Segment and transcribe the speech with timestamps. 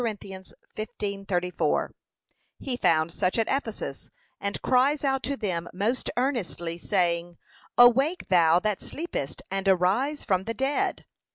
[0.01, 1.91] 15:34)
[2.57, 7.37] He found such at Ephesus, and cries out to them most earnestly, saying,
[7.77, 11.05] 'Awake thou that sleepest, and arise from the dead.'